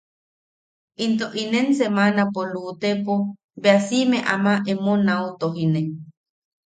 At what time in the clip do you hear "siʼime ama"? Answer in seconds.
3.87-4.53